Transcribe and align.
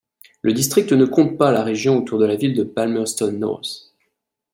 Le 0.41 0.51
district 0.53 0.93
ne 0.93 1.05
compte 1.05 1.37
pas 1.37 1.51
la 1.51 1.63
région 1.63 1.99
autour 1.99 2.17
de 2.17 2.25
la 2.25 2.35
ville 2.35 2.55
de 2.57 2.63
Palmerston 2.63 3.33
North. 3.33 3.93